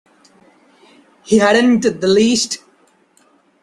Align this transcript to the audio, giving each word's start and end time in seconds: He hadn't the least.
He 1.21 1.37
hadn't 1.37 1.81
the 2.01 2.07
least. 2.07 2.57